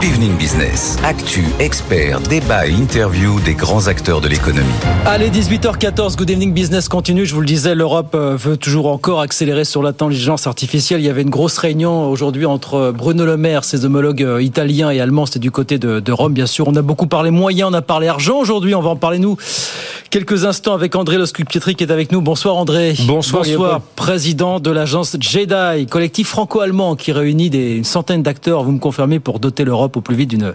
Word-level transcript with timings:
Good 0.00 0.04
Evening 0.04 0.36
Business. 0.36 0.96
Actu, 1.04 1.44
experts, 1.58 2.20
débat 2.20 2.66
et 2.66 2.72
interview 2.72 3.38
des 3.40 3.54
grands 3.54 3.86
acteurs 3.86 4.20
de 4.20 4.28
l'économie. 4.28 4.66
Allez, 5.04 5.30
18h14, 5.30 6.16
Good 6.16 6.30
Evening 6.30 6.52
Business 6.52 6.88
continue. 6.88 7.26
Je 7.26 7.34
vous 7.34 7.40
le 7.40 7.46
disais, 7.46 7.74
l'Europe 7.74 8.14
euh, 8.14 8.36
veut 8.36 8.56
toujours 8.56 8.88
encore 8.88 9.20
accélérer 9.20 9.64
sur 9.64 9.82
l'intelligence 9.82 10.46
artificielle. 10.46 11.00
Il 11.00 11.06
y 11.06 11.10
avait 11.10 11.22
une 11.22 11.30
grosse 11.30 11.58
réunion 11.58 12.08
aujourd'hui 12.10 12.46
entre 12.46 12.92
Bruno 12.96 13.24
Le 13.24 13.36
Maire, 13.36 13.64
ses 13.64 13.84
homologues 13.84 14.22
euh, 14.22 14.42
italiens 14.42 14.90
et 14.90 15.00
allemands. 15.00 15.26
C'était 15.26 15.38
du 15.38 15.50
côté 15.50 15.78
de, 15.78 16.00
de, 16.00 16.12
Rome, 16.12 16.32
bien 16.32 16.46
sûr. 16.46 16.66
On 16.66 16.74
a 16.76 16.82
beaucoup 16.82 17.06
parlé 17.06 17.30
moyens, 17.30 17.70
on 17.70 17.74
a 17.74 17.82
parlé 17.82 18.08
argent 18.08 18.38
aujourd'hui. 18.38 18.74
On 18.74 18.82
va 18.82 18.90
en 18.90 18.96
parler, 18.96 19.18
nous, 19.18 19.36
quelques 20.10 20.44
instants 20.44 20.74
avec 20.74 20.96
André 20.96 21.18
Loscup-Pietri 21.18 21.74
qui 21.74 21.84
est 21.84 21.92
avec 21.92 22.10
nous. 22.10 22.20
Bonsoir, 22.20 22.56
André. 22.56 22.94
Bonsoir, 23.06 23.44
Bonsoir 23.44 23.80
président 23.96 24.60
de 24.60 24.70
l'agence 24.70 25.16
JEDI, 25.20 25.86
collectif 25.88 26.28
franco-allemand 26.28 26.96
qui 26.96 27.12
réunit 27.12 27.50
des, 27.50 27.76
une 27.76 27.84
centaine 27.84 28.22
d'acteurs, 28.22 28.64
vous 28.64 28.72
me 28.72 28.78
confirmez, 28.78 29.18
pour 29.18 29.38
doter 29.38 29.64
l'Europe 29.64 29.83
au 29.84 30.00
plus 30.00 30.16
vite 30.16 30.30
d'une 30.30 30.54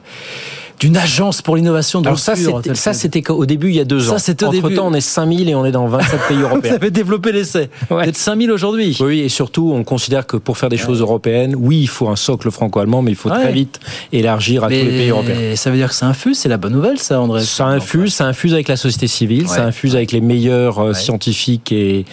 d'une 0.80 0.96
agence 0.98 1.42
pour 1.42 1.56
l'innovation 1.56 2.02
de 2.02 2.08
Alors 2.08 2.20
ça, 2.20 2.36
c'était, 2.36 2.74
ça, 2.76 2.94
c'était 2.94 3.30
au 3.32 3.46
début, 3.46 3.70
il 3.70 3.76
y 3.76 3.80
a 3.80 3.86
deux 3.86 4.00
ça, 4.00 4.14
ans. 4.14 4.18
C'était 4.18 4.46
au 4.46 4.48
Entre 4.50 4.62
début. 4.62 4.76
temps, 4.76 4.88
on 4.88 4.94
est 4.94 5.02
5000 5.02 5.50
et 5.50 5.56
on 5.56 5.66
est 5.66 5.72
dans 5.72 5.86
27 5.88 6.20
pays 6.30 6.38
européens. 6.42 6.72
Vous 6.72 6.76
avez 6.78 6.92
développé 6.92 7.32
l'essai. 7.32 7.70
Ouais. 7.90 8.04
Vous 8.04 8.10
êtes 8.10 8.18
5000 8.18 8.50
aujourd'hui. 8.52 8.98
Oui, 9.02 9.20
et 9.20 9.30
surtout, 9.30 9.72
on 9.76 9.84
considère 9.84 10.26
que 10.26 10.38
pour 10.38 10.58
faire 10.58 10.70
des 10.70 10.78
choses 10.78 11.02
européennes, 11.02 11.56
oui, 11.58 11.80
il 11.82 11.88
faut 11.88 12.08
un 12.08 12.16
socle 12.16 12.50
franco-allemand, 12.50 13.02
mais 13.02 13.12
il 13.12 13.16
faut 13.16 13.30
Ouais. 13.30 13.42
très 13.44 13.52
vite 13.52 13.80
élargir 14.14 14.64
à 14.64 14.68
tous 14.68 14.74
les 14.74 14.86
pays 14.86 15.10
européens. 15.10 15.56
Ça 15.56 15.70
veut 15.70 15.76
dire 15.78 15.90
que 15.90 15.96
ça 15.96 16.08
infuse, 16.08 16.38
c'est 16.40 16.50
la 16.50 16.58
bonne 16.58 16.74
nouvelle, 16.74 16.98
ça, 16.98 17.20
André. 17.20 17.42
Ça 17.44 17.66
infuse, 17.66 18.14
ça 18.14 18.26
infuse 18.26 18.54
avec 18.54 18.68
la 18.70 18.78
société 18.78 19.08
civile, 19.08 19.48
ça 19.50 19.66
infuse 19.66 19.96
avec 19.96 20.12
les 20.14 20.22
meilleurs 20.22 20.80
euh, 20.80 20.94
scientifiques 20.94 21.72
et, 21.74 22.06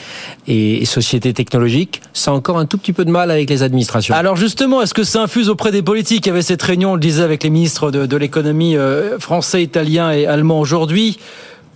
et, 0.48 0.82
et 0.82 0.84
sociétés 0.84 1.32
technologiques. 1.32 2.02
Ça 2.12 2.32
a 2.32 2.34
encore 2.34 2.58
un 2.58 2.66
tout 2.66 2.78
petit 2.78 2.92
peu 2.92 3.04
de 3.04 3.10
mal 3.10 3.30
avec 3.30 3.48
les 3.48 3.62
administrations. 3.62 4.14
Alors 4.14 4.36
justement, 4.36 4.82
est-ce 4.82 4.94
que 4.94 5.04
ça 5.04 5.22
infuse 5.22 5.48
auprès 5.48 5.70
des 5.70 5.82
politiques? 5.82 6.26
Il 6.26 6.30
y 6.30 6.32
avait 6.32 6.42
cette 6.42 6.62
réunion, 6.62 6.92
on 6.92 6.94
le 6.94 7.00
disait, 7.00 7.22
avec 7.22 7.44
les 7.44 7.50
ministres 7.50 7.90
de, 7.90 8.06
de 8.06 8.16
l'économie 8.16 8.55
euh, 8.62 9.18
français, 9.18 9.62
italien 9.62 10.10
et 10.10 10.26
allemand 10.26 10.60
aujourd'hui. 10.60 11.18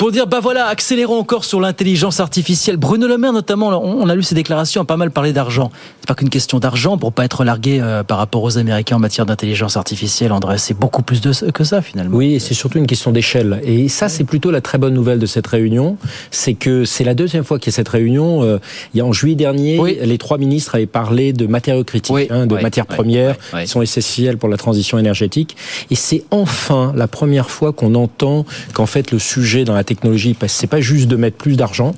Pour 0.00 0.12
dire, 0.12 0.26
bah 0.26 0.40
voilà, 0.40 0.64
accélérons 0.64 1.18
encore 1.18 1.44
sur 1.44 1.60
l'intelligence 1.60 2.20
artificielle. 2.20 2.78
Bruno 2.78 3.06
Le 3.06 3.18
Maire, 3.18 3.34
notamment, 3.34 3.68
on, 3.84 4.08
a 4.08 4.14
lu 4.14 4.22
ses 4.22 4.34
déclarations, 4.34 4.80
a 4.80 4.86
pas 4.86 4.96
mal 4.96 5.10
parlé 5.10 5.34
d'argent. 5.34 5.70
C'est 6.00 6.08
pas 6.08 6.14
qu'une 6.14 6.30
question 6.30 6.58
d'argent 6.58 6.96
pour 6.96 7.12
pas 7.12 7.26
être 7.26 7.44
largué 7.44 7.80
euh, 7.82 8.02
par 8.02 8.16
rapport 8.16 8.42
aux 8.42 8.56
Américains 8.56 8.96
en 8.96 8.98
matière 8.98 9.26
d'intelligence 9.26 9.76
artificielle, 9.76 10.32
André. 10.32 10.56
C'est 10.56 10.72
beaucoup 10.72 11.02
plus 11.02 11.20
de, 11.20 11.50
que 11.50 11.64
ça, 11.64 11.82
finalement. 11.82 12.16
Oui, 12.16 12.32
et 12.32 12.38
c'est 12.38 12.54
surtout 12.54 12.78
une 12.78 12.86
question 12.86 13.12
d'échelle. 13.12 13.60
Et 13.62 13.90
ça, 13.90 14.08
c'est 14.08 14.24
plutôt 14.24 14.50
la 14.50 14.62
très 14.62 14.78
bonne 14.78 14.94
nouvelle 14.94 15.18
de 15.18 15.26
cette 15.26 15.46
réunion. 15.46 15.98
C'est 16.30 16.54
que 16.54 16.86
c'est 16.86 17.04
la 17.04 17.12
deuxième 17.12 17.44
fois 17.44 17.58
qu'il 17.58 17.70
y 17.70 17.74
a 17.74 17.76
cette 17.76 17.90
réunion. 17.90 18.42
Euh, 18.42 18.56
il 18.94 18.96
y 18.96 19.00
a 19.02 19.04
en 19.04 19.12
juillet 19.12 19.36
dernier, 19.36 19.78
Oui. 19.78 19.98
les 20.02 20.16
trois 20.16 20.38
ministres 20.38 20.76
avaient 20.76 20.86
parlé 20.86 21.34
de 21.34 21.46
matériaux 21.46 21.84
critiques, 21.84 22.14
Oui, 22.14 22.26
hein, 22.30 22.46
de 22.46 22.54
oui, 22.54 22.62
matières 22.62 22.86
premières 22.86 23.36
qui 23.52 23.66
sont 23.68 23.82
essentielles 23.82 24.38
pour 24.38 24.48
la 24.48 24.56
transition 24.56 24.98
énergétique. 24.98 25.58
Et 25.90 25.94
c'est 25.94 26.24
enfin 26.30 26.94
la 26.96 27.06
première 27.06 27.50
fois 27.50 27.74
qu'on 27.74 27.94
entend 27.94 28.46
qu'en 28.72 28.86
fait 28.86 29.10
le 29.10 29.18
sujet 29.18 29.66
dans 29.66 29.74
la 29.74 29.84
technologie, 29.94 30.34
parce 30.38 30.52
que 30.54 30.58
c'est 30.60 30.66
pas 30.76 30.80
juste 30.80 31.08
de 31.08 31.16
mettre 31.16 31.36
plus 31.44 31.56
d'argent, 31.56 31.92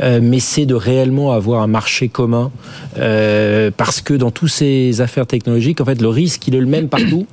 euh, 0.00 0.20
mais 0.22 0.40
c'est 0.40 0.66
de 0.66 0.74
réellement 0.74 1.28
avoir 1.40 1.62
un 1.62 1.66
marché 1.78 2.08
commun. 2.08 2.50
Euh, 2.98 3.70
parce 3.76 4.00
que 4.00 4.14
dans 4.14 4.30
toutes 4.30 4.50
ces 4.50 5.00
affaires 5.00 5.26
technologiques, 5.26 5.80
en 5.80 5.84
fait, 5.84 6.00
le 6.00 6.08
risque, 6.08 6.46
il 6.48 6.54
est 6.54 6.60
le 6.60 6.66
même 6.76 6.88
partout 6.88 7.26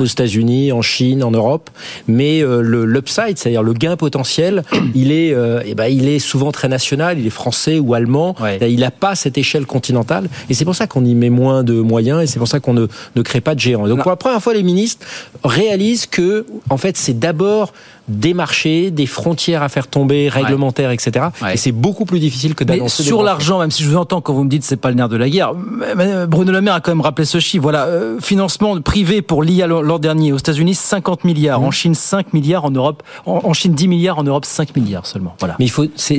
aux 0.00 0.04
États-Unis, 0.04 0.70
en 0.70 0.82
Chine, 0.82 1.24
en 1.24 1.32
Europe, 1.32 1.68
mais 2.06 2.42
euh, 2.44 2.60
le 2.62 2.84
l'upside, 2.84 3.36
c'est-à-dire 3.36 3.64
le 3.64 3.72
gain 3.72 3.96
potentiel, 3.96 4.62
il 4.94 5.10
est, 5.10 5.32
euh, 5.34 5.62
eh 5.66 5.74
ben, 5.74 5.86
il 5.86 6.06
est 6.08 6.20
souvent 6.20 6.52
très 6.52 6.68
national, 6.68 7.18
il 7.18 7.26
est 7.26 7.36
français 7.42 7.80
ou 7.80 7.92
allemand, 7.94 8.36
Ouais. 8.40 8.58
il 8.70 8.80
n'a 8.86 8.92
pas 8.92 9.16
cette 9.16 9.36
échelle 9.36 9.66
continentale, 9.66 10.28
et 10.48 10.54
c'est 10.54 10.64
pour 10.64 10.76
ça 10.76 10.86
qu'on 10.86 11.04
y 11.04 11.14
met 11.16 11.28
moins 11.42 11.64
de 11.64 11.74
moyens, 11.80 12.22
et 12.22 12.26
c'est 12.28 12.38
pour 12.38 12.46
ça 12.46 12.60
qu'on 12.60 12.72
ne, 12.74 12.86
ne 13.16 13.22
crée 13.22 13.40
pas 13.40 13.56
de 13.56 13.60
géants. 13.66 13.88
Donc 13.88 13.96
Non. 13.98 14.02
pour 14.04 14.12
la 14.12 14.16
première 14.24 14.40
fois, 14.40 14.54
les 14.54 14.62
ministres 14.62 15.04
réalisent 15.42 16.06
que, 16.06 16.46
en 16.68 16.76
fait, 16.76 16.96
c'est 16.96 17.18
d'abord 17.18 17.72
des 18.10 18.34
marchés, 18.34 18.90
des 18.90 19.06
frontières 19.06 19.62
à 19.62 19.68
faire 19.68 19.86
tomber, 19.86 20.28
réglementaires, 20.28 20.90
etc. 20.90 21.26
Ouais. 21.42 21.54
Et 21.54 21.56
c'est 21.56 21.72
beaucoup 21.72 22.04
plus 22.04 22.18
difficile 22.20 22.54
que 22.54 22.64
d'annoncer. 22.64 23.02
sur 23.02 23.22
l'argent, 23.22 23.58
même 23.60 23.70
si 23.70 23.82
je 23.82 23.88
vous 23.88 23.96
entends 23.96 24.20
quand 24.20 24.32
vous 24.34 24.44
me 24.44 24.48
dites 24.50 24.64
c'est 24.64 24.76
pas 24.76 24.88
le 24.90 24.96
nerf 24.96 25.08
de 25.08 25.16
la 25.16 25.28
guerre, 25.30 25.52
mais 25.96 26.26
Bruno 26.26 26.52
Le 26.52 26.60
Maire 26.60 26.74
a 26.74 26.80
quand 26.80 26.90
même 26.90 27.00
rappelé 27.00 27.24
ce 27.24 27.38
chiffre. 27.40 27.62
Voilà, 27.62 27.84
euh, 27.86 28.18
financement 28.20 28.80
privé 28.80 29.22
pour 29.22 29.42
l'IA 29.42 29.66
l'an 29.66 29.98
dernier 29.98 30.32
aux 30.32 30.38
États-Unis 30.38 30.74
50 30.74 31.24
milliards, 31.24 31.60
Mmh. 31.60 31.64
en 31.64 31.70
Chine 31.70 31.94
5 31.94 32.32
milliards, 32.32 32.64
en 32.64 32.70
Europe, 32.70 33.02
en, 33.26 33.40
en 33.44 33.52
Chine 33.52 33.72
10 33.74 33.88
milliards, 33.88 34.18
en 34.18 34.24
Europe 34.24 34.44
5 34.44 34.76
milliards 34.76 35.06
seulement. 35.06 35.34
Voilà. 35.38 35.56
Mais 35.58 35.64
il 35.66 35.70
faut, 35.70 35.86
c'est- 35.96 36.18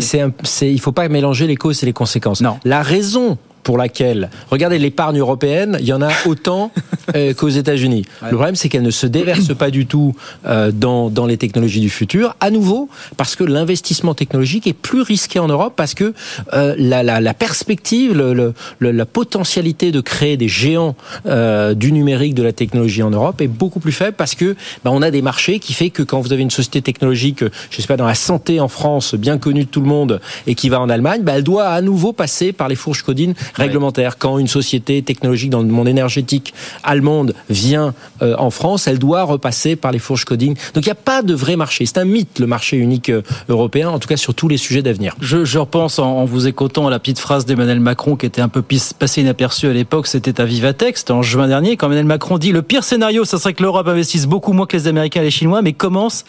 il 0.62 0.80
faut 0.80 0.91
pas 0.91 1.07
mélanger 1.09 1.47
les 1.47 1.56
causes 1.56 1.84
et 1.84 1.85
les 1.85 1.94
conséquences. 1.94 2.41
Non. 2.41 2.57
La 2.66 2.81
raison 2.81 3.38
pour 3.63 3.77
laquelle, 3.77 4.29
regardez 4.49 4.79
l'épargne 4.79 5.19
européenne, 5.19 5.77
il 5.79 5.85
y 5.85 5.94
en 5.94 6.01
a 6.01 6.09
autant 6.25 6.72
euh, 7.16 7.33
qu'aux 7.33 7.49
États-Unis. 7.49 8.05
Le 8.23 8.35
problème, 8.35 8.55
c'est 8.55 8.69
qu'elle 8.69 8.81
ne 8.83 8.91
se 8.91 9.07
déverse 9.07 9.53
pas 9.55 9.69
du 9.72 9.85
tout 9.85 10.16
euh, 10.45 10.72
dans, 10.72 11.09
dans 11.09 11.25
les 11.25 11.38
technologies 11.38 11.79
du 11.81 11.89
futur. 11.89 12.35
À 12.39 12.50
nouveau, 12.50 12.89
parce 13.17 13.35
que 13.35 13.44
l'investissement 13.44 14.13
technologique 14.13 14.67
est 14.67 14.73
plus 14.73 15.01
risqué 15.01 15.39
en 15.39 15.47
Europe, 15.47 15.73
parce 15.75 15.94
que 15.94 16.13
euh, 16.53 16.75
la, 16.77 17.03
la, 17.03 17.21
la 17.21 17.33
perspective, 17.33 18.13
le, 18.16 18.33
le- 18.33 18.53
le- 18.79 18.91
la 18.91 19.05
potentialité 19.05 19.91
de 19.91 20.01
créer 20.01 20.38
des 20.38 20.47
géants 20.47 20.95
euh, 21.25 21.73
du 21.73 21.91
numérique, 21.91 22.33
de 22.35 22.44
la 22.44 22.53
technologie 22.53 23.03
en 23.03 23.09
Europe 23.11 23.41
est 23.41 23.47
beaucoup 23.47 23.79
plus 23.79 23.91
faible, 23.91 24.16
parce 24.17 24.35
que 24.35 24.55
bah, 24.83 24.91
on 24.94 25.01
a 25.01 25.11
des 25.11 25.21
marchés 25.21 25.59
qui 25.59 25.73
fait 25.73 25.89
que 25.89 26.03
quand 26.03 26.19
vous 26.21 26.33
avez 26.33 26.41
une 26.41 26.51
société 26.51 26.81
technologique, 26.81 27.44
je 27.69 27.81
sais 27.81 27.88
pas, 27.88 27.97
dans 27.97 28.05
la 28.07 28.16
santé 28.16 28.59
en 28.59 28.67
France, 28.67 29.16
bien 29.16 29.38
connue 29.38 29.66
de 29.66 29.69
tout 29.69 29.81
le 29.81 29.88
monde, 29.88 30.19
et 30.47 30.55
qui 30.55 30.69
va 30.69 30.79
en 30.81 30.89
Allemagne, 30.89 31.21
bah, 31.23 31.33
elle 31.35 31.44
doit 31.44 31.67
à 31.67 31.81
nouveau 31.81 32.13
passer 32.13 32.51
par 32.53 32.67
les 32.67 32.75
fourches 32.75 33.03
codines 33.03 33.33
réglementaires. 33.56 34.17
Quand 34.17 34.38
une 34.38 34.47
société 34.47 35.01
technologique 35.01 35.50
dans 35.50 35.62
le 35.62 35.67
monde 35.67 35.88
énergétique 35.88 36.53
allemande 36.84 37.34
vient 37.50 37.94
euh, 38.22 38.35
en 38.38 38.50
France, 38.50 38.88
elle 38.88 39.00
doit 39.00 39.23
repasser 39.23 39.75
par 39.75 39.91
les 39.91 40.00
fourches 40.00 40.25
coding. 40.25 40.56
Donc 40.73 40.85
il 40.85 40.88
n'y 40.88 40.91
a 40.91 40.95
pas 40.95 41.22
de 41.22 41.34
vrai 41.34 41.56
marché. 41.56 41.85
C'est 41.85 41.97
un 41.97 42.06
mythe 42.06 42.39
le 42.39 42.47
marché 42.47 42.78
unique 42.78 43.09
euh, 43.09 43.22
européen, 43.50 43.89
en 43.89 44.00
tout 44.00 44.07
cas 44.07 44.17
sur 44.17 44.34
tous 44.34 44.47
les 44.47 44.57
sujets 44.57 44.81
d'avenir. 44.81 45.16
Je, 45.22 45.45
je 45.45 45.59
repense 45.59 46.00
en, 46.00 46.17
en 46.17 46.25
vous 46.25 46.47
écoutant 46.47 46.88
à 46.88 46.89
la 46.89 47.00
petite 47.00 47.19
phrase 47.19 47.45
d'Emmanuel 47.45 47.79
Macron 47.79 48.16
qui 48.16 48.25
était 48.25 48.41
un 48.41 48.50
peu 48.50 48.63
passée 49.00 49.22
inaperçue 49.22 49.68
à 49.68 49.73
l'époque. 49.73 50.07
C'était 50.07 50.39
à 50.41 50.45
Vivatex 50.45 51.06
en 51.09 51.22
juin 51.22 51.47
dernier 51.47 51.78
quand 51.78 51.88
Emmanuel 51.88 52.06
Macron 52.06 52.38
dit 52.38 52.51
le 52.51 52.62
pire 52.62 52.83
scénario, 52.83 53.25
ça 53.25 53.38
serait 53.38 53.53
que 53.53 53.63
l'Europe 53.63 53.88
investisse 53.88 54.25
beaucoup 54.28 54.53
moins 54.53 54.66
que 54.66 54.78
les 54.78 54.88
Américains 54.88 55.22
et 55.22 55.25
les 55.25 55.31
Chinois, 55.31 55.62
mais 55.62 55.73
commence 55.73 56.25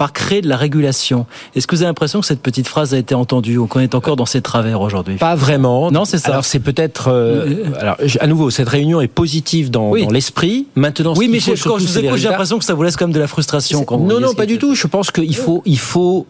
par 0.00 0.14
créer 0.14 0.40
de 0.40 0.48
la 0.48 0.56
régulation. 0.56 1.26
Est-ce 1.54 1.66
que 1.66 1.76
vous 1.76 1.82
avez 1.82 1.88
l'impression 1.90 2.20
que 2.20 2.26
cette 2.26 2.40
petite 2.40 2.66
phrase 2.66 2.94
a 2.94 2.96
été 2.96 3.14
entendue 3.14 3.58
ou 3.58 3.66
qu'on 3.66 3.80
est 3.80 3.94
encore 3.94 4.16
dans 4.16 4.24
ses 4.24 4.40
travers 4.40 4.80
aujourd'hui? 4.80 5.16
Pas 5.16 5.34
vraiment. 5.34 5.90
Non, 5.90 6.06
c'est 6.06 6.16
ça. 6.16 6.30
Alors 6.30 6.46
c'est 6.46 6.58
peut-être. 6.58 7.08
euh, 7.08 7.64
alors 7.78 7.96
je- 8.02 8.16
à 8.18 8.26
nouveau, 8.26 8.48
cette 8.48 8.70
réunion 8.70 9.02
est 9.02 9.08
positive 9.08 9.70
dans, 9.70 9.90
Oui. 9.90 10.02
dans 10.06 10.10
l'esprit. 10.10 10.68
Maintenant, 10.74 11.12
Oui, 11.18 11.28
mais 11.28 11.38
quand 11.38 11.76
je 11.76 11.86
vous 11.86 11.98
écoute, 11.98 12.16
j'ai 12.16 12.28
l'impression 12.30 12.58
que 12.58 12.64
ça 12.64 12.72
vous 12.72 12.82
laisse 12.82 12.96
quand 12.96 13.04
même 13.08 13.12
de 13.14 13.20
la 13.20 13.26
frustration. 13.26 13.84
Quand 13.84 13.98
vous 13.98 14.06
non, 14.06 14.20
non, 14.20 14.32
pas 14.32 14.46
du 14.46 14.56
tout. 14.56 14.74
Je 14.74 14.86
pense 14.86 15.10
qu'il 15.10 15.36
faut, 15.36 15.62
il 15.66 15.78
faut 15.78 16.24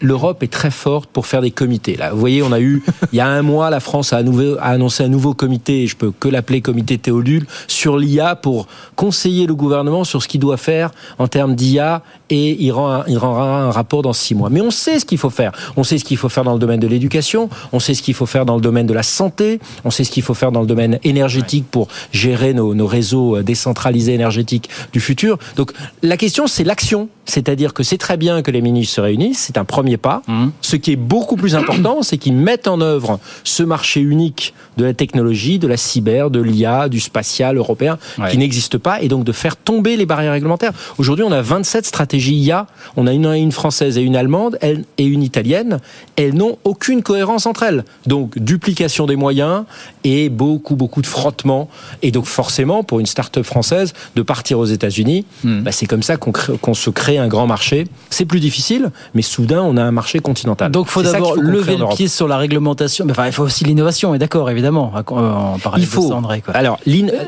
L'Europe 0.00 0.42
est 0.42 0.52
très 0.52 0.70
forte 0.70 1.08
pour 1.10 1.26
faire 1.26 1.40
des 1.40 1.50
comités. 1.50 1.96
Là, 1.96 2.12
vous 2.12 2.20
voyez, 2.20 2.42
on 2.42 2.52
a 2.52 2.60
eu 2.60 2.82
il 3.12 3.16
y 3.16 3.20
a 3.20 3.26
un 3.26 3.42
mois, 3.42 3.70
la 3.70 3.80
France 3.80 4.12
a, 4.12 4.22
annoncé 4.60 5.04
un 5.04 5.08
nouveau 5.08 5.32
comité. 5.32 5.86
Je 5.86 5.96
peux 5.96 6.10
que 6.10 6.28
l'appeler 6.28 6.60
comité 6.60 6.98
Théodule 6.98 7.46
sur 7.66 7.96
l'IA 7.96 8.36
pour 8.36 8.66
conseiller 8.94 9.46
le 9.46 9.54
gouvernement 9.54 10.04
sur 10.04 10.22
ce 10.22 10.28
qu'il 10.28 10.40
doit 10.40 10.58
faire 10.58 10.90
en 11.18 11.28
termes 11.28 11.54
d'IA 11.54 12.02
et 12.28 12.62
il 12.62 12.72
rendra 12.72 13.62
un 13.62 13.70
rapport 13.70 14.02
dans 14.02 14.12
six 14.12 14.34
mois. 14.34 14.50
Mais 14.50 14.60
on 14.60 14.70
sait 14.70 14.98
ce 14.98 15.06
qu'il 15.06 15.18
faut 15.18 15.30
faire. 15.30 15.52
On 15.76 15.84
sait 15.84 15.98
ce 15.98 16.04
qu'il 16.04 16.16
faut 16.16 16.28
faire 16.28 16.44
dans 16.44 16.54
le 16.54 16.58
domaine 16.58 16.80
de 16.80 16.86
l'éducation. 16.86 17.48
On 17.72 17.80
sait 17.80 17.94
ce 17.94 18.02
qu'il 18.02 18.14
faut 18.14 18.26
faire 18.26 18.44
dans 18.44 18.56
le 18.56 18.60
domaine 18.60 18.86
de 18.86 18.94
la 18.94 19.02
santé. 19.02 19.60
On 19.84 19.90
sait 19.90 20.04
ce 20.04 20.10
qu'il 20.10 20.22
faut 20.22 20.34
faire 20.34 20.52
dans 20.52 20.60
le 20.60 20.66
domaine 20.66 20.98
énergétique 21.04 21.64
pour 21.70 21.88
gérer 22.12 22.52
nos, 22.52 22.74
nos 22.74 22.86
réseaux 22.86 23.36
euh, 23.36 23.42
décentralisés 23.42 24.14
énergétiques 24.14 24.68
du 24.92 25.00
futur. 25.00 25.38
Donc 25.56 25.72
la 26.02 26.16
question, 26.16 26.46
c'est 26.46 26.64
l'action. 26.64 27.08
C'est-à-dire 27.36 27.72
que 27.72 27.82
c'est 27.82 27.96
très 27.96 28.18
bien 28.18 28.42
que 28.42 28.50
les 28.50 28.60
ministres 28.60 28.96
se 28.96 29.00
réunissent, 29.00 29.38
c'est 29.46 29.56
un 29.56 29.64
premier 29.64 29.96
pas. 29.96 30.20
Mhm. 30.28 30.52
Ce 30.60 30.76
qui 30.76 30.92
est 30.92 30.96
beaucoup 30.96 31.36
plus 31.36 31.54
important, 31.54 32.02
c'est 32.02 32.18
qu'ils 32.18 32.34
mettent 32.36 32.68
en 32.68 32.82
œuvre 32.82 33.18
ce 33.42 33.62
marché 33.62 34.00
unique 34.00 34.52
de 34.76 34.84
la 34.84 34.92
technologie, 34.92 35.58
de 35.58 35.66
la 35.66 35.78
cyber, 35.78 36.28
de 36.30 36.40
l'IA, 36.42 36.90
du 36.90 37.00
spatial 37.00 37.56
européen, 37.56 37.96
Ouais. 38.18 38.30
qui 38.30 38.36
n'existe 38.36 38.76
pas, 38.76 39.00
et 39.00 39.08
donc 39.08 39.24
de 39.24 39.32
faire 39.32 39.56
tomber 39.56 39.96
les 39.96 40.04
barrières 40.04 40.32
réglementaires. 40.32 40.72
Aujourd'hui, 40.98 41.24
on 41.26 41.32
a 41.32 41.40
27 41.40 41.86
stratégies 41.86 42.34
IA. 42.34 42.66
On 42.98 43.06
a 43.06 43.12
une, 43.14 43.24
une 43.26 43.52
française 43.52 43.96
et 43.96 44.02
une 44.02 44.14
allemande 44.16 44.58
et 44.62 45.04
une 45.04 45.22
italienne. 45.22 45.78
Elles 46.16 46.34
n'ont 46.34 46.58
aucune 46.64 47.02
cohérence 47.02 47.46
entre 47.46 47.62
elles. 47.62 47.84
Donc, 48.06 48.38
duplication 48.38 49.06
des 49.06 49.16
moyens 49.16 49.64
et 50.04 50.28
beaucoup, 50.28 50.76
beaucoup 50.76 51.00
de 51.00 51.06
frottement. 51.06 51.70
Et 52.02 52.10
donc, 52.10 52.26
forcément, 52.26 52.82
pour 52.84 53.00
une 53.00 53.06
start-up 53.06 53.44
française, 53.46 53.94
de 54.16 54.22
partir 54.22 54.58
aux 54.58 54.66
États-Unis, 54.66 55.24
Hmm. 55.44 55.60
bah, 55.62 55.72
c'est 55.72 55.86
comme 55.86 56.02
ça 56.02 56.16
qu'on 56.18 56.74
se 56.74 56.90
crée 56.90 57.18
un 57.22 57.28
grand 57.28 57.46
marché. 57.46 57.86
C'est 58.10 58.24
plus 58.24 58.40
difficile, 58.40 58.90
mais 59.14 59.22
soudain, 59.22 59.62
on 59.62 59.76
a 59.76 59.82
un 59.82 59.90
marché 59.90 60.20
continental. 60.20 60.70
Donc, 60.70 60.88
faut 60.88 61.02
d'abord 61.02 61.36
lever 61.36 61.76
le 61.76 61.86
pied 61.94 62.08
sur 62.08 62.28
la 62.28 62.36
réglementation. 62.36 63.04
Mais 63.04 63.12
enfin, 63.12 63.26
il 63.26 63.32
faut 63.32 63.44
aussi 63.44 63.64
l'innovation, 63.64 64.14
et 64.14 64.18
d'accord, 64.18 64.50
évidemment. 64.50 64.92
En 65.06 65.56
il 65.76 65.86
faut. 65.86 66.12
André, 66.12 66.42
quoi. 66.42 66.54
Alors, 66.54 66.78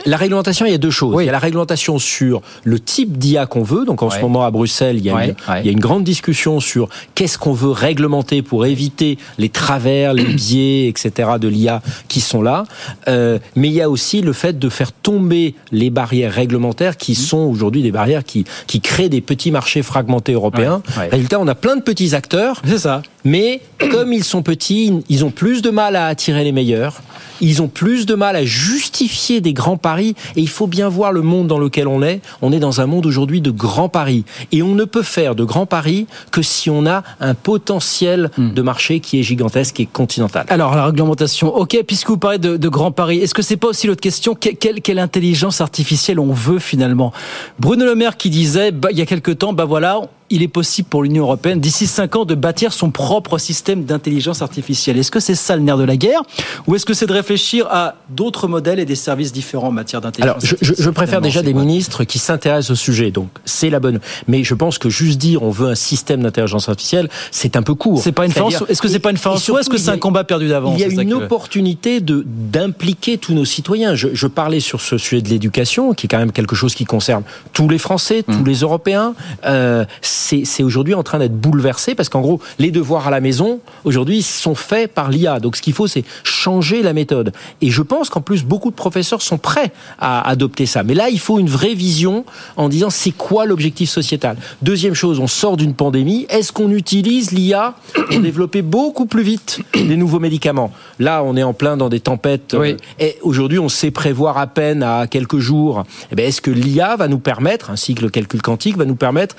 la 0.07 0.17
réglementation, 0.17 0.67
il 0.67 0.73
y 0.73 0.75
a 0.75 0.79
deux 0.79 0.91
choses. 0.91 1.17
Il 1.21 1.27
y 1.27 1.29
a 1.29 1.33
la 1.33 1.39
réglementation 1.39 1.99
sur 1.99 2.43
le 2.65 2.79
type 2.79 3.19
d'IA 3.19 3.47
qu'on 3.47 3.63
veut. 3.63 3.85
Donc, 3.85 4.03
en 4.03 4.11
ce 4.11 4.21
moment, 4.21 4.45
à 4.45 4.51
Bruxelles, 4.51 4.97
il 4.99 5.05
y, 5.05 5.11
a 5.11 5.25
une, 5.25 5.35
il 5.61 5.67
y 5.67 5.69
a 5.69 5.73
une 5.73 5.81
grande 5.81 6.05
discussion 6.05 6.61
sur 6.61 6.89
qu'est-ce 7.15 7.39
qu'on 7.39 7.53
veut 7.53 7.71
réglementer 7.71 8.43
pour 8.43 8.67
éviter 8.67 9.19
les 9.39 9.49
travers, 9.49 10.15
les 10.15 10.25
biais, 10.35 10.89
etc. 10.89 11.31
de 11.41 11.49
l'IA 11.49 11.83
qui 12.09 12.21
sont 12.21 12.43
là. 12.43 12.65
Euh, 13.09 13.39
mais 13.57 13.69
il 13.69 13.75
y 13.75 13.81
a 13.81 13.89
aussi 13.89 14.21
le 14.21 14.33
fait 14.33 14.59
de 14.59 14.69
faire 14.69 14.93
tomber 14.93 15.55
les 15.73 15.91
barrières 15.91 16.33
réglementaires 16.33 16.97
qui 16.97 17.15
sont 17.15 17.39
aujourd'hui 17.39 17.83
des 17.83 17.93
barrières 17.93 18.25
qui, 18.25 18.45
qui 18.67 18.81
créent 18.81 19.09
des 19.09 19.21
petits 19.21 19.51
marchés 19.51 19.83
fragmentés 19.85 20.33
européens. 20.33 20.83
Résultat, 21.11 21.39
on 21.41 21.47
a 21.47 21.55
plein 21.55 21.77
de 21.77 21.83
petits 21.83 22.15
acteurs. 22.15 22.63
C'est 22.65 22.79
ça. 22.79 23.03
Mais 23.25 23.61
comme 23.91 24.13
ils 24.13 24.25
sont 24.25 24.43
petits, 24.43 24.93
ils 25.09 25.25
ont 25.25 25.31
plus 25.31 25.63
de 25.63 25.71
mal 25.71 25.97
à 25.97 26.07
attirer 26.07 26.45
les 26.45 26.53
meilleurs 26.53 27.03
ils 27.41 27.63
ont 27.63 27.69
plus 27.69 28.07
de 28.07 28.15
mal 28.15 28.37
à 28.37 28.45
justifier 28.45 29.41
des 29.41 29.53
grands 29.53 29.77
paris. 29.77 30.15
Et 30.37 30.41
il 30.41 30.49
faut 30.49 30.67
bien 30.67 30.89
voir 30.89 31.13
le 31.13 31.23
monde 31.23 31.47
dans 31.47 31.59
lequel 31.59 31.89
on 31.89 32.03
est. 32.03 32.21
On 32.43 32.53
est 32.53 32.59
dans 32.59 32.81
un 32.81 32.87
monde 32.87 33.07
aujourd'hui 33.07 33.41
de 33.41 33.51
grands 33.51 33.89
paris. 33.89 34.25
Et 34.53 34.63
on 34.63 34.75
ne 34.75 34.85
peut 34.85 35.03
faire 35.03 35.35
de 35.35 35.45
grands 35.45 35.67
paris 35.67 36.07
que 36.31 36.43
si 36.43 36.71
on 36.71 36.87
a 36.87 37.03
un 37.21 37.35
potentiel 37.35 38.31
hmm. 38.37 38.53
de 38.53 38.63
marché 38.63 39.01
qui 39.01 39.21
est 39.21 39.23
gigantesque 39.23 39.81
et 39.81 39.87
continental. 39.87 40.47
Alors, 40.49 40.75
la 40.75 40.87
réglementation, 40.87 41.55
ok, 41.55 41.83
puisque 41.87 42.09
vous 42.09 42.19
parlez 42.19 42.39
de, 42.39 42.69
grands 42.69 42.93
paris, 42.93 43.19
est-ce 43.19 43.35
que 43.35 43.43
c'est 43.43 43.57
pas 43.57 43.69
aussi 43.69 43.87
l'autre 43.87 44.01
question? 44.01 44.35
Quelle, 44.35 44.81
quelle, 44.81 44.99
intelligence 44.99 45.61
artificielle 45.61 46.19
on 46.19 46.33
veut 46.33 46.59
finalement? 46.59 47.13
Bruno 47.59 47.85
Le 47.85 47.95
Maire 47.95 48.17
qui 48.17 48.31
disait, 48.31 48.73
bah, 48.73 48.89
il 48.91 48.99
y 48.99 49.03
a 49.03 49.07
quelque 49.07 49.31
temps, 49.31 49.53
bah 49.53 49.65
voilà, 49.65 50.01
il 50.31 50.43
est 50.43 50.49
possible 50.49 50.89
pour 50.89 51.03
l'Union 51.03 51.25
européenne, 51.25 51.61
d'ici 51.61 51.87
cinq 51.87 52.17
ans, 52.17 52.25
de 52.25 52.35
bâtir 52.35 52.73
son 52.73 52.91
propre 52.91 53.39
système 53.39 53.85
d'intelligence 53.85 54.43
artificielle. 54.43 54.99
Est-ce 54.99 55.11
que 55.11 55.21
c'est 55.21 55.35
ça 55.35 55.57
le 55.57 55.63
nerf 55.63 55.77
de 55.77 55.85
la 55.85 55.97
guerre 55.97 56.23
Ou 56.67 56.75
est-ce 56.75 56.87
que 56.87 56.95
c'est 56.95 57.07
de 57.07 57.13
réfléchir 57.13 57.67
à 57.71 57.95
d'autres 58.09 58.49
modèles 58.49 58.79
et 58.81 58.85
des 58.85 58.95
services 58.95 59.33
différents 59.33 59.69
en 59.69 59.73
matière 59.73 60.01
d'intelligence 60.01 60.45
Alors, 60.45 60.59
je, 60.61 60.75
je, 60.77 60.91
préfère 60.91 61.21
déjà 61.21 61.43
des 61.43 61.55
ministres 61.55 62.05
qui 62.05 62.19
s'intéressent 62.19 62.71
au 62.71 62.75
sujet, 62.75 63.11
donc 63.11 63.29
c'est 63.45 63.71
la 63.71 63.81
bonne. 63.81 64.01
Mais 64.27 64.45
je 64.45 64.55
pense 64.55 64.79
que 64.79 64.89
juste 64.89 65.19
dire 65.19 65.43
on 65.43 65.51
veut 65.51 65.69
un 65.69 65.75
système 65.75 66.23
d'intelligence 66.23 66.69
artificielle, 66.69 67.09
c'est 67.31 67.57
un 67.57 67.63
peu 67.63 67.75
court. 67.75 68.01
C'est 68.03 68.13
pas 68.13 68.25
une 68.25 68.33
fin 68.33 68.49
Est-ce 68.49 68.81
que 68.81 68.89
c'est 68.89 68.99
pas 68.99 69.11
une 69.11 69.17
fin 69.17 69.35
ou 69.35 69.59
est-ce 69.59 69.71
que 69.71 69.79
c'est 69.79 69.91
un 69.91 69.99
combat 69.99 70.25
perdu 70.25 70.49
d'avance 70.49 70.79
Il 70.79 70.95
y 70.95 70.99
a 70.99 71.03
une 71.03 71.15
opportunité 71.15 72.01
de 72.01 72.25
d'impliquer 72.27 73.19
tous 73.19 73.35
nos 73.35 73.45
citoyens. 73.45 73.95
Je, 73.95 74.09
je, 74.13 74.27
parlais 74.27 74.61
sur 74.61 74.81
ce 74.81 74.97
sujet 74.99 75.23
de 75.23 75.29
l'éducation, 75.29 75.93
qui 75.93 76.07
est 76.07 76.09
quand 76.09 76.19
même 76.19 76.33
quelque 76.33 76.57
chose 76.57 76.75
qui 76.75 76.85
concerne 76.85 77.23
tous 77.53 77.69
les 77.69 77.79
Français, 77.79 78.23
tous 78.23 78.33
mmh. 78.33 78.47
les 78.47 78.55
Européens. 78.61 79.15
Euh, 79.45 79.85
c'est 80.15 80.63
aujourd'hui 80.63 80.95
en 80.95 81.03
train 81.03 81.19
d'être 81.19 81.39
bouleversé 81.39 81.95
parce 81.95 82.09
qu'en 82.09 82.21
gros, 82.21 82.41
les 82.59 82.71
devoirs 82.71 83.09
à 83.09 83.11
la 83.11 83.21
maison, 83.21 83.61
aujourd'hui, 83.85 84.23
sont 84.23 84.55
faits 84.55 84.93
par 84.93 85.11
l'IA. 85.11 85.41
Donc 85.41 85.57
ce 85.57 85.63
qu'il 85.63 85.73
faut, 85.73 85.87
c'est 85.87 86.05
changer 86.23 86.83
la 86.83 86.93
méthode. 86.93 87.33
Et 87.61 87.71
je 87.71 87.83
pense 87.83 88.11
qu'en 88.11 88.21
plus, 88.21 88.45
beaucoup 88.45 88.71
de 88.71 88.77
professeurs 88.77 89.23
sont 89.23 89.39
prêts 89.39 89.73
à 89.99 90.27
adopter 90.29 90.67
ça. 90.67 90.83
Mais 90.83 90.95
là, 90.95 91.09
il 91.09 91.19
faut 91.19 91.39
une 91.39 91.49
vraie 91.49 91.75
vision 91.75 92.25
en 92.57 92.69
disant 92.69 92.91
c'est 92.91 93.11
quoi 93.11 93.47
l'objectif 93.47 93.91
sociétal? 93.91 94.37
Deuxième 94.63 94.95
chose, 94.95 95.19
on 95.19 95.27
sort 95.27 95.57
d'une 95.57 95.75
pandémie. 95.75 96.27
Est-ce 96.29 96.53
qu'on 96.53 96.71
utilise 96.71 97.33
l'IA 97.33 97.75
pour 97.95 98.21
développer 98.21 98.63
beaucoup 98.63 99.07
plus 99.07 99.23
vite 99.23 99.61
des 99.75 99.97
nouveaux 99.97 100.21
médicaments? 100.21 100.73
Là, 100.99 101.23
on 101.25 101.37
est 101.37 101.43
en 101.43 101.53
plein 101.53 101.77
dans 101.77 101.89
des 101.89 102.01
tempêtes. 102.01 102.55
Euh, 102.55 102.77
et 102.99 103.17
aujourd'hui, 103.23 103.59
on 103.59 103.69
sait 103.69 103.91
prévoir 103.91 104.39
à 104.39 104.47
peine 104.47 104.83
à 104.83 105.07
quelques 105.07 105.39
jours. 105.39 105.85
Eh 106.13 106.15
ben, 106.15 106.27
est-ce 106.27 106.41
que 106.41 106.51
l'IA 106.51 106.97
va 106.97 107.09
nous 107.09 107.19
permettre, 107.19 107.71
ainsi 107.71 107.95
que 107.95 108.03
le 108.03 108.11
calcul 108.11 108.43
quantique, 108.43 108.77
va 108.77 108.85
nous 108.85 108.97
permettre 108.97 109.37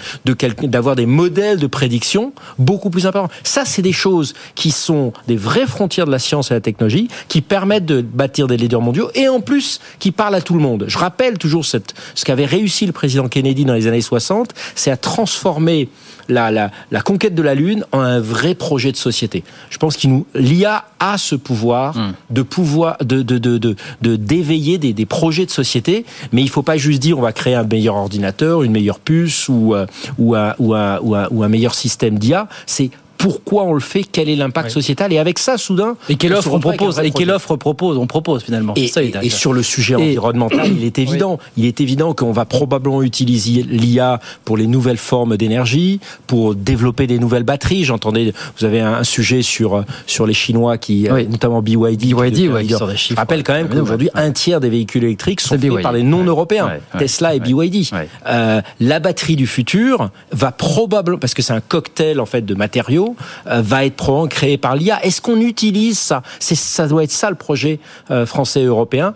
d'avoir 0.68 0.96
des 0.96 1.06
modèles 1.06 1.60
de 1.60 1.68
prédiction 1.68 2.34
beaucoup 2.60 2.90
plus 2.90 3.06
importants 3.06 3.34
Ça, 3.44 3.66
c'est 3.66 3.82
des 3.82 3.92
choses 3.92 4.34
qui 4.56 4.72
sont 4.72 5.14
des 5.28 5.36
vraies 5.36 5.68
frontières 5.68 6.06
de 6.06 6.12
la 6.12 6.20
science 6.20 6.48
et 6.48 6.54
de 6.54 6.58
la 6.58 6.62
technologie, 6.62 7.08
qui 7.28 7.42
permettent 7.42 7.86
de 7.86 8.02
bâtir 8.02 8.48
des 8.48 8.58
leaders 8.58 8.82
mondiaux 8.82 9.10
et 9.16 9.30
en 9.30 9.40
plus 9.40 9.80
qui 10.00 10.12
parlent 10.12 10.36
à 10.36 10.42
tout 10.42 10.54
le 10.54 10.60
monde. 10.60 10.86
Je 10.88 10.98
rappelle 10.98 11.38
toujours 11.38 11.66
cette, 11.66 11.94
ce 12.16 12.26
qu'avait 12.26 12.46
réussi 12.46 12.86
le 12.86 12.92
président 12.92 13.28
Kennedy 13.28 13.66
dans 13.66 13.74
les 13.74 13.88
années 13.88 14.02
60, 14.02 14.54
c'est 14.76 14.92
à 14.92 14.98
transformer 14.98 15.90
la, 16.28 16.52
la, 16.52 16.72
la, 16.92 17.02
conquête 17.02 17.36
de 17.36 17.42
la 17.42 17.56
Lune 17.56 17.86
en 17.92 18.00
un 18.00 18.20
vrai 18.20 18.56
projet 18.56 18.92
de 18.92 18.98
société. 18.98 19.44
Je 19.70 19.78
pense 19.78 19.96
qu'il 19.96 20.12
nous 20.12 20.26
l'IA 20.34 20.86
a 21.00 21.18
ce 21.18 21.36
pouvoir 21.36 21.96
hmm. 21.96 22.14
de 22.32 22.42
pouvoir 22.42 22.98
de 23.04 23.22
de 23.22 23.38
de 23.38 23.58
de 24.02 24.16
d'éveiller 24.16 24.78
des, 24.78 24.94
des 24.94 25.06
projets 25.06 25.46
de 25.46 25.52
société, 25.52 26.06
mais 26.32 26.42
il 26.42 26.50
faut 26.50 26.64
pas 26.64 26.78
juste 26.78 27.02
dire 27.02 27.20
on 27.20 27.22
va 27.22 27.34
créer 27.34 27.56
un 27.56 27.64
meilleur 27.64 27.96
ordinateur, 27.96 28.64
une 28.64 28.72
meilleure 28.72 29.00
puce 29.00 29.50
ou 29.50 29.76
euh, 29.76 29.86
ou 30.18 30.36
un, 30.36 30.55
ou 30.60 30.74
un, 30.74 31.00
ou 31.00 31.44
un, 31.44 31.50
meilleur 31.50 31.76
système 31.76 32.18
d'IA. 32.18 32.48
C'est 32.66 32.90
pourquoi 33.26 33.64
on 33.64 33.74
le 33.74 33.80
fait, 33.80 34.04
quel 34.04 34.30
est 34.30 34.36
l'impact 34.36 34.70
sociétal, 34.70 35.12
et 35.12 35.18
avec 35.18 35.40
ça, 35.40 35.58
soudain, 35.58 35.98
et 36.10 36.16
quelle 36.16 36.34
offre 36.34 36.54
on 36.54 36.60
propose, 36.60 37.00
et 37.00 37.10
quelle 37.10 37.32
offre 37.32 37.56
propose, 37.56 37.98
on 37.98 38.06
propose 38.06 38.44
finalement. 38.44 38.76
Et, 38.76 38.88
ça, 38.88 39.02
et, 39.02 39.30
sur 39.32 39.52
le 39.52 39.64
sujet 39.64 39.96
environnemental, 39.96 40.68
il 40.72 40.84
est 40.84 41.00
évident, 41.06 41.40
il 41.58 41.66
est 41.66 41.82
évident 41.82 42.14
qu'on 42.14 42.32
va 42.32 42.46
probablement 42.46 43.02
utiliser 43.02 43.64
l'IA 43.64 44.20
pour 44.44 44.58
les 44.58 44.68
nouvelles 44.68 45.00
formes 45.00 45.38
d'énergie, 45.38 46.00
pour 46.28 46.54
développer 46.54 47.08
des 47.08 47.18
nouvelles 47.18 47.42
batteries. 47.42 47.84
J'entendais, 47.84 48.32
vous 48.60 48.66
avez 48.66 48.82
un 48.82 49.04
sujet 49.04 49.42
sur 49.42 49.84
sur 50.06 50.28
les 50.28 50.36
Chinois 50.36 50.78
qui, 50.78 51.10
euh, 51.10 51.24
notamment 51.24 51.64
BYD, 51.64 52.14
BYD, 52.14 52.52
ouais, 52.52 52.68
Je 52.68 53.16
rappelle 53.16 53.42
quand 53.42 53.54
même 53.54 53.70
qu'aujourd'hui 53.70 54.12
un 54.14 54.32
tiers 54.34 54.60
des 54.60 54.70
véhicules 54.70 55.04
électriques 55.04 55.42
sont 55.42 55.58
faits 55.58 55.82
par 55.82 55.94
les 55.94 56.04
non-européens, 56.04 56.74
Tesla 57.00 57.34
et 57.34 57.40
BYD. 57.40 57.88
Euh, 58.28 58.62
la 58.80 59.00
batterie 59.00 59.36
du 59.36 59.48
futur 59.48 60.12
va 60.32 60.52
probablement, 60.52 61.18
parce 61.18 61.34
que 61.34 61.42
c'est 61.42 61.54
un 61.54 61.62
cocktail 61.62 62.20
en 62.20 62.28
fait 62.28 62.46
de 62.46 62.54
matériaux 62.54 63.15
euh, 63.48 63.62
va 63.62 63.86
être 63.86 64.28
créé 64.28 64.58
par 64.58 64.76
l'IA. 64.76 65.04
Est-ce 65.04 65.22
qu'on 65.22 65.40
utilise 65.40 66.00
ça? 66.00 66.22
Ça 66.40 66.88
doit 66.88 67.04
être 67.04 67.12
ça 67.12 67.30
le 67.30 67.36
projet 67.36 67.80
euh, 68.12 68.26
français 68.26 68.64
européen. 68.64 69.14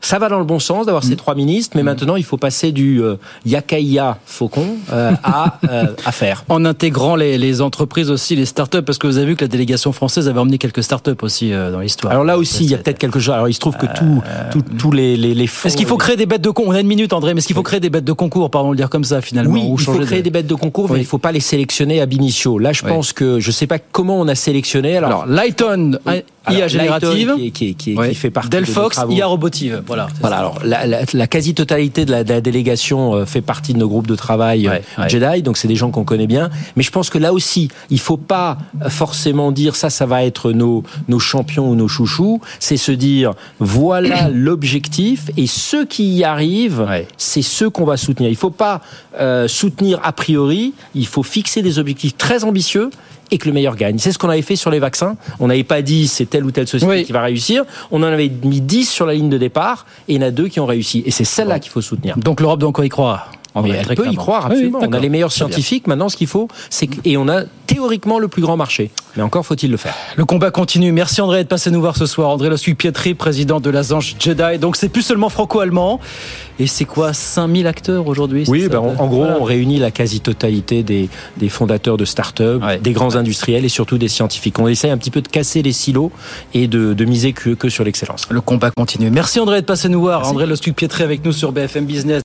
Ça 0.00 0.18
va 0.18 0.28
dans 0.28 0.38
le 0.38 0.44
bon 0.44 0.58
sens 0.58 0.86
d'avoir 0.86 1.04
ces 1.04 1.12
mm. 1.12 1.16
trois 1.16 1.34
ministres, 1.34 1.76
mais 1.76 1.82
mm. 1.82 1.86
maintenant 1.86 2.16
il 2.16 2.24
faut 2.24 2.36
passer 2.36 2.72
du 2.72 3.02
euh, 3.02 3.16
Yakaïa 3.44 4.18
Faucon 4.24 4.66
euh, 4.92 5.12
à, 5.22 5.58
euh, 5.68 5.86
à 6.04 6.12
faire. 6.12 6.44
En 6.48 6.64
intégrant 6.64 7.16
les, 7.16 7.36
les, 7.38 7.60
entreprises 7.60 8.10
aussi, 8.10 8.34
les 8.36 8.46
startups, 8.46 8.82
parce 8.82 8.98
que 8.98 9.06
vous 9.06 9.18
avez 9.18 9.26
vu 9.26 9.36
que 9.36 9.44
la 9.44 9.48
délégation 9.48 9.92
française 9.92 10.28
avait 10.28 10.40
emmené 10.40 10.58
quelques 10.58 10.82
startups 10.82 11.10
aussi 11.22 11.52
euh, 11.52 11.70
dans 11.70 11.80
l'histoire. 11.80 12.12
Alors 12.12 12.24
là 12.24 12.38
aussi, 12.38 12.64
il 12.64 12.70
y 12.70 12.74
a 12.74 12.78
peut-être 12.78 12.98
quelque 12.98 13.20
chose. 13.20 13.34
Alors 13.34 13.48
il 13.48 13.54
se 13.54 13.60
trouve 13.60 13.76
que 13.76 13.86
tous 14.78 14.92
les, 14.92 15.16
les, 15.16 15.34
les 15.34 15.44
Est-ce 15.44 15.76
qu'il 15.76 15.86
faut 15.86 15.98
créer 15.98 16.16
des 16.16 16.26
bêtes 16.26 16.42
de 16.42 16.50
concours 16.50 16.72
On 16.72 16.74
a 16.74 16.80
une 16.80 16.86
minute, 16.86 17.12
André, 17.12 17.34
mais 17.34 17.38
est-ce 17.38 17.46
qu'il 17.46 17.56
faut 17.56 17.62
créer 17.62 17.80
des 17.80 17.90
bêtes 17.90 18.04
de 18.04 18.12
concours, 18.12 18.50
pardon, 18.50 18.70
le 18.70 18.76
dire 18.76 18.90
comme 18.90 19.04
ça 19.04 19.20
finalement 19.20 19.52
Oui, 19.52 19.62
il 19.78 19.84
faut 19.84 19.98
créer 19.98 20.22
des 20.22 20.30
bêtes 20.30 20.46
de 20.46 20.54
concours, 20.54 20.90
mais 20.90 20.98
il 20.98 21.02
ne 21.02 21.06
faut 21.06 21.18
pas 21.18 21.32
les 21.32 21.40
sélectionner 21.40 22.00
à 22.00 22.04
initio. 22.10 22.58
Là, 22.58 22.72
je 22.72 22.82
pense 22.82 23.12
que 23.12 23.40
je 23.40 23.48
ne 23.48 23.52
sais 23.52 23.66
pas 23.66 23.78
comment 23.78 24.18
on 24.18 24.28
a 24.28 24.34
sélectionné. 24.34 24.96
Alors, 24.96 25.10
alors 25.10 25.26
Lighton, 25.26 25.98
IA 26.48 26.68
générative, 26.68 27.34
qui, 27.36 27.52
qui, 27.52 27.74
qui, 27.74 28.14
fait 28.14 28.30
partie 28.30 28.48
Delphox, 28.48 29.00
IA 29.08 29.26
robotive. 29.26 29.82
Voilà. 29.86 30.08
Voilà. 30.20 30.38
Alors 30.38 30.58
la, 30.64 30.86
la, 30.86 31.00
la 31.12 31.26
quasi-totalité 31.26 32.04
de, 32.04 32.22
de 32.22 32.32
la, 32.32 32.40
délégation 32.40 33.14
euh, 33.14 33.26
fait 33.26 33.42
partie 33.42 33.74
de 33.74 33.78
nos 33.78 33.88
groupes 33.88 34.06
de 34.06 34.14
travail 34.14 34.68
euh, 34.68 35.08
Jedi, 35.08 35.42
donc 35.42 35.56
c'est 35.56 35.68
des 35.68 35.76
gens 35.76 35.90
qu'on 35.90 36.04
connaît 36.04 36.26
bien. 36.26 36.50
Mais 36.76 36.82
je 36.82 36.90
pense 36.90 37.10
que 37.10 37.18
là 37.18 37.32
aussi, 37.32 37.68
il 37.90 38.00
faut 38.00 38.16
pas 38.16 38.58
forcément 38.88 39.52
dire 39.52 39.76
ça, 39.76 39.90
ça 39.90 40.06
va 40.06 40.24
être 40.24 40.52
nos 40.52 40.82
nos 41.08 41.18
champions 41.18 41.68
ou 41.68 41.74
nos 41.74 41.88
chouchous. 41.88 42.40
C'est 42.58 42.76
se 42.76 42.92
dire 42.92 43.32
voilà 43.58 44.28
l'objectif 44.32 45.30
et 45.36 45.46
ceux 45.46 45.84
qui 45.84 46.14
y 46.14 46.24
arrivent, 46.24 46.86
c'est 47.16 47.42
ceux 47.42 47.70
qu'on 47.70 47.84
va 47.84 47.96
soutenir. 47.96 48.30
Il 48.30 48.36
faut 48.36 48.50
pas 48.50 48.80
euh, 49.18 49.48
soutenir 49.48 50.00
a 50.02 50.12
priori. 50.12 50.74
Il 50.94 51.06
faut 51.06 51.22
fixer 51.22 51.62
des 51.62 51.78
objectifs 51.78 52.16
très 52.16 52.44
ambitieux 52.44 52.90
et 53.30 53.38
que 53.38 53.46
le 53.48 53.54
meilleur 53.54 53.76
gagne. 53.76 53.98
C'est 53.98 54.12
ce 54.12 54.18
qu'on 54.18 54.28
avait 54.28 54.42
fait 54.42 54.56
sur 54.56 54.70
les 54.70 54.78
vaccins. 54.78 55.16
On 55.38 55.48
n'avait 55.48 55.64
pas 55.64 55.82
dit 55.82 56.08
c'est 56.08 56.26
telle 56.26 56.44
ou 56.44 56.50
telle 56.50 56.66
société 56.66 57.04
qui 57.04 57.12
va 57.12 57.22
réussir. 57.22 57.64
On 57.90 58.02
en 58.02 58.06
avait 58.06 58.30
mis 58.44 58.60
10 58.60 58.88
sur 58.88 59.06
la 59.06 59.14
ligne 59.14 59.30
de 59.30 59.38
départ 59.38 59.86
et 60.08 60.14
il 60.14 60.20
y 60.20 60.24
en 60.24 60.26
a 60.26 60.30
deux 60.30 60.48
qui 60.48 60.60
ont 60.60 60.66
réussi. 60.66 61.02
Et 61.06 61.10
c'est 61.10 61.24
celle-là 61.24 61.58
qu'il 61.58 61.70
faut 61.70 61.80
soutenir. 61.80 62.16
Donc 62.18 62.40
l'Europe 62.40 62.60
doit 62.60 62.68
encore 62.68 62.84
y 62.84 62.88
croire 62.88 63.30
elle 63.54 63.96
peut 63.96 64.08
y 64.10 64.16
croire 64.16 64.46
absolument. 64.46 64.80
on 64.82 64.92
a 64.92 64.98
les 64.98 65.08
meilleurs 65.08 65.32
scientifiques. 65.32 65.86
Maintenant, 65.86 66.08
ce 66.08 66.16
qu'il 66.16 66.26
faut, 66.26 66.48
c'est 66.68 66.88
et 67.04 67.16
on 67.16 67.28
a 67.28 67.42
théoriquement 67.66 68.18
le 68.18 68.28
plus 68.28 68.42
grand 68.42 68.56
marché. 68.56 68.90
Mais 69.16 69.22
encore 69.22 69.44
faut-il 69.44 69.70
le 69.70 69.76
faire. 69.76 69.94
Le 70.16 70.24
combat 70.24 70.50
continue. 70.50 70.92
Merci 70.92 71.20
André 71.20 71.42
de 71.42 71.48
passer 71.48 71.70
nous 71.70 71.80
voir 71.80 71.96
ce 71.96 72.06
soir. 72.06 72.30
André 72.30 72.48
Lossuy 72.48 72.74
Pietri, 72.74 73.14
président 73.14 73.60
de 73.60 73.70
l'Azange 73.70 74.16
Jedi. 74.18 74.58
Donc 74.58 74.76
c'est 74.76 74.88
plus 74.88 75.02
seulement 75.02 75.28
franco-allemand. 75.28 76.00
Et 76.58 76.66
c'est 76.66 76.84
quoi 76.84 77.14
5000 77.14 77.66
acteurs 77.66 78.06
aujourd'hui 78.06 78.44
Oui, 78.46 78.68
ben, 78.68 78.78
en, 78.80 79.06
gros, 79.06 79.24
on 79.24 79.44
réunit 79.44 79.78
la 79.78 79.90
quasi-totalité 79.90 80.82
des, 80.82 81.08
des, 81.38 81.48
fondateurs 81.48 81.96
de 81.96 82.04
start-up, 82.04 82.62
des 82.82 82.92
grands 82.92 83.16
industriels 83.16 83.64
et 83.64 83.70
surtout 83.70 83.96
des 83.96 84.08
scientifiques. 84.08 84.58
On 84.58 84.68
essaie 84.68 84.90
un 84.90 84.98
petit 84.98 85.10
peu 85.10 85.22
de 85.22 85.28
casser 85.28 85.62
les 85.62 85.72
silos 85.72 86.12
et 86.52 86.68
de, 86.68 86.92
de 86.92 87.04
miser 87.06 87.32
que, 87.32 87.50
que 87.50 87.70
sur 87.70 87.82
l'excellence. 87.82 88.26
Le 88.30 88.42
combat 88.42 88.70
continue. 88.76 89.10
Merci 89.10 89.40
André 89.40 89.62
de 89.62 89.66
passer 89.66 89.88
nous 89.88 90.02
voir. 90.02 90.28
André 90.28 90.44
Lossuy 90.44 90.72
Pietri 90.72 91.02
avec 91.02 91.24
nous 91.24 91.32
sur 91.32 91.52
BFM 91.52 91.86
Business. 91.86 92.18